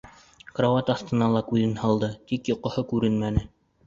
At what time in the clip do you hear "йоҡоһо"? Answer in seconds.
2.55-2.85